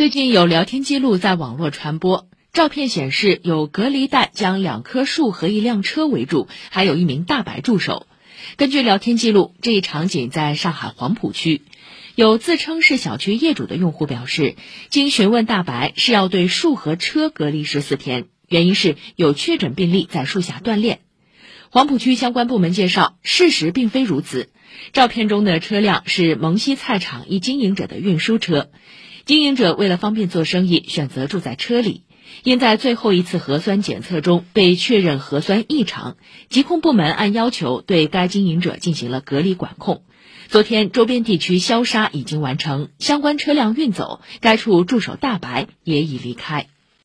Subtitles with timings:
[0.00, 8.06] 最近有聊天记录在网络传播，照片显示有隔离带将两棵树和一辆车围住，还有一名大白助手。
[8.56, 11.60] 根据聊天记录，这一场景在上海黄浦区。
[12.14, 14.56] 有自称是小区业主的用户表示，
[14.88, 21.00] 经询问大白是要对树和车隔离十四天，原因是有确诊病例在树下锻炼。
[21.68, 24.48] 黄浦区相关部门介绍，事实并非如此。
[24.94, 28.70] 照片中的车辆是蒙西菜场一经营者的运输车。
[29.26, 32.02] 经营者为了方便做生意，选择住在车里。
[32.44, 36.16] 因在最后一次核酸检测中被确认核酸异常，
[36.48, 40.02] 疾控部门按要求对该经营者进行了隔离管控。
[40.48, 46.68] 昨天，周边地区消杀已经完成，相关车辆运走，该处驻守大白也已离开。